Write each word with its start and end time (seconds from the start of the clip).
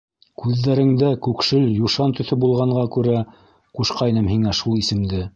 Күҙҙәреңдә 0.43 1.09
күкшел 1.25 1.67
юшан 1.81 2.15
төҫө 2.19 2.37
булғанға 2.43 2.85
күрә 2.95 3.19
ҡушҡайным 3.81 4.31
һиңә 4.35 4.55
шул 4.61 4.81
исемде. 4.81 5.21